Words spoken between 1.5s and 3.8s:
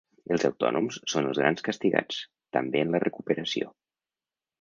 castigats, també en la recuperació.